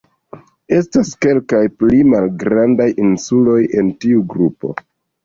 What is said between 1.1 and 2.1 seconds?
kelkaj pli